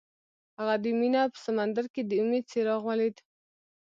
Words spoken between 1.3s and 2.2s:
په سمندر کې د